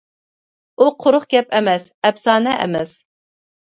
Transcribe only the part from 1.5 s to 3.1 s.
ئەمەس، ئەپسانە ئەمەس.